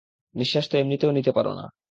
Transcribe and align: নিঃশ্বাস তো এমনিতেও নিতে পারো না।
নিঃশ্বাস 0.35 0.65
তো 0.69 0.75
এমনিতেও 0.77 1.11
নিতে 1.11 1.31
পারো 1.31 1.51
না। 1.53 1.65